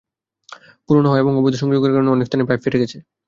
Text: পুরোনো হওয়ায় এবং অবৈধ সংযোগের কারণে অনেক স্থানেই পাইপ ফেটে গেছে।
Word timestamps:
পুরোনো 0.85 1.07
হওয়ায় 1.07 1.23
এবং 1.23 1.33
অবৈধ 1.39 1.55
সংযোগের 1.61 1.91
কারণে 1.93 2.09
অনেক 2.11 2.25
স্থানেই 2.27 2.47
পাইপ 2.49 2.59
ফেটে 2.63 2.81
গেছে। 2.81 2.97